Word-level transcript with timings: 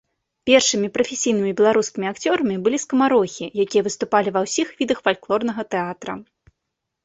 Першымі 0.49 0.87
прафесійнымі 0.95 1.51
беларускімі 1.59 2.05
акцёрамі 2.13 2.57
былі 2.69 2.81
скамарохі, 2.85 3.45
якія 3.67 3.81
выступалі 3.91 4.29
ва 4.41 4.47
ўсіх 4.49 4.67
відах 4.83 4.97
фальклорнага 5.09 5.61
тэатра. 5.75 6.21